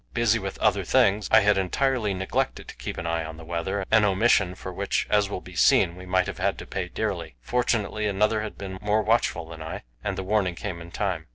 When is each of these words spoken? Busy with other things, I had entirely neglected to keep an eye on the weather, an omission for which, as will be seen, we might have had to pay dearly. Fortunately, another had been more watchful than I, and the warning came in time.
Busy 0.15 0.39
with 0.39 0.57
other 0.57 0.83
things, 0.83 1.27
I 1.31 1.41
had 1.41 1.59
entirely 1.59 2.15
neglected 2.15 2.67
to 2.67 2.75
keep 2.75 2.97
an 2.97 3.05
eye 3.05 3.23
on 3.23 3.37
the 3.37 3.45
weather, 3.45 3.85
an 3.91 4.03
omission 4.03 4.55
for 4.55 4.73
which, 4.73 5.05
as 5.11 5.29
will 5.29 5.41
be 5.41 5.53
seen, 5.55 5.95
we 5.95 6.07
might 6.07 6.25
have 6.25 6.39
had 6.39 6.57
to 6.57 6.65
pay 6.65 6.87
dearly. 6.87 7.35
Fortunately, 7.39 8.07
another 8.07 8.41
had 8.41 8.57
been 8.57 8.79
more 8.81 9.03
watchful 9.03 9.47
than 9.47 9.61
I, 9.61 9.83
and 10.03 10.17
the 10.17 10.23
warning 10.23 10.55
came 10.55 10.81
in 10.81 10.89
time. 10.89 11.27